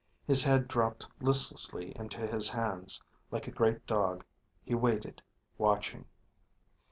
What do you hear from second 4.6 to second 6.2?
he waited, watching.